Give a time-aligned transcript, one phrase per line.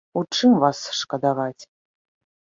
[0.19, 1.63] У чым вас шкадаваць?